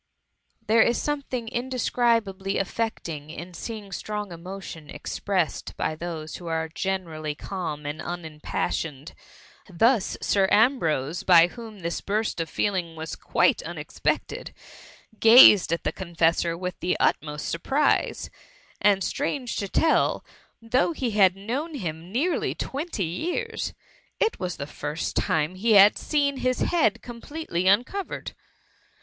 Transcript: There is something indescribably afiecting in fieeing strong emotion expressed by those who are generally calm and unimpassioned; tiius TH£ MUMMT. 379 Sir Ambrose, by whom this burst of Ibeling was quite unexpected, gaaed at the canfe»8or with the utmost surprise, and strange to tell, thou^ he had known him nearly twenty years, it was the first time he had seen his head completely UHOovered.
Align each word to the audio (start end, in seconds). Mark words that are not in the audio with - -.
There 0.65 0.81
is 0.81 0.99
something 0.99 1.47
indescribably 1.47 2.55
afiecting 2.55 3.29
in 3.37 3.51
fieeing 3.51 3.93
strong 3.93 4.31
emotion 4.31 4.89
expressed 4.89 5.77
by 5.77 5.93
those 5.95 6.37
who 6.37 6.47
are 6.47 6.67
generally 6.69 7.35
calm 7.35 7.85
and 7.85 8.01
unimpassioned; 8.01 9.13
tiius 9.69 9.77
TH£ 9.77 9.77
MUMMT. 9.77 10.17
379 10.21 10.21
Sir 10.23 10.47
Ambrose, 10.49 11.21
by 11.21 11.47
whom 11.49 11.79
this 11.81 12.01
burst 12.01 12.39
of 12.41 12.49
Ibeling 12.49 12.95
was 12.95 13.15
quite 13.15 13.61
unexpected, 13.61 14.55
gaaed 15.19 15.71
at 15.71 15.83
the 15.83 15.93
canfe»8or 15.93 16.57
with 16.57 16.79
the 16.79 16.97
utmost 16.99 17.47
surprise, 17.47 18.31
and 18.81 19.03
strange 19.03 19.55
to 19.57 19.67
tell, 19.67 20.25
thou^ 20.63 20.95
he 20.95 21.11
had 21.11 21.35
known 21.35 21.75
him 21.75 22.11
nearly 22.11 22.55
twenty 22.55 23.05
years, 23.05 23.75
it 24.19 24.39
was 24.39 24.57
the 24.57 24.65
first 24.65 25.15
time 25.15 25.53
he 25.53 25.73
had 25.73 25.95
seen 25.95 26.37
his 26.37 26.61
head 26.61 27.03
completely 27.03 27.65
UHOovered. 27.65 28.31